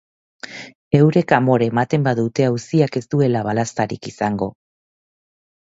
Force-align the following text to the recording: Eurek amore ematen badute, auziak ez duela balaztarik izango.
Eurek 0.99 1.33
amore 1.37 1.67
ematen 1.73 2.07
badute, 2.09 2.49
auziak 2.49 2.99
ez 3.03 3.03
duela 3.13 3.45
balaztarik 3.51 4.13
izango. 4.15 4.51